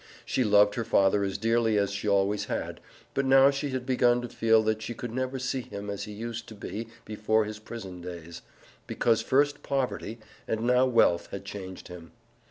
[0.25, 2.79] She loved her father as dearly as she always had,
[3.13, 6.11] but now she had begun to feel that she could never see him as he
[6.11, 8.41] used to be before his prison days,
[8.87, 10.17] because first poverty
[10.47, 12.13] and now wealth had changed him.